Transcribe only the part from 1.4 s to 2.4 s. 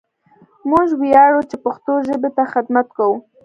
چې پښتو ژبې